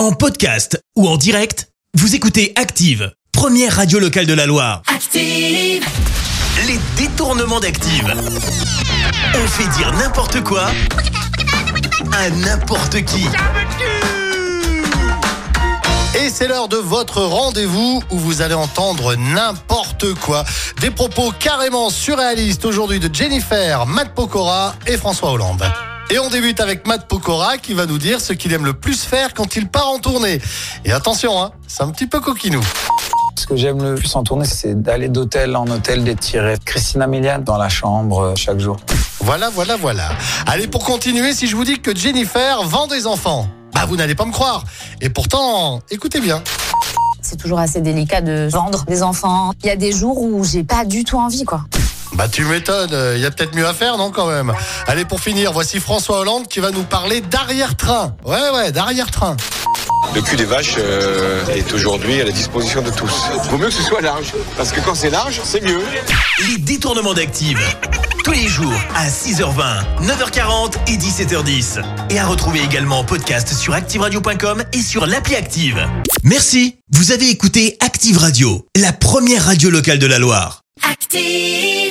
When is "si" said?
41.32-41.46